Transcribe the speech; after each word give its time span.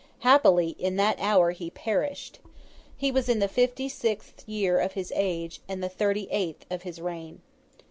Happily, 0.21 0.69
in 0.79 0.95
that 0.95 1.19
hour 1.19 1.51
he 1.51 1.69
perished. 1.69 2.39
He 2.97 3.11
was 3.11 3.29
in 3.29 3.37
the 3.37 3.47
fifty 3.47 3.87
sixth 3.87 4.49
year 4.49 4.79
of 4.79 4.93
his 4.93 5.13
age, 5.15 5.61
and 5.67 5.83
the 5.83 5.89
thirty 5.89 6.27
eighth 6.31 6.65
of 6.71 6.81
his 6.81 6.99
reign. 6.99 7.41